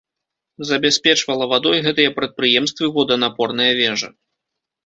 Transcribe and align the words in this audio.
Забяспечвала 0.69 1.45
вадой 1.51 1.77
гэтыя 1.87 2.13
прадпрыемствы 2.17 2.85
воданапорная 2.97 3.73
вежа. 3.83 4.09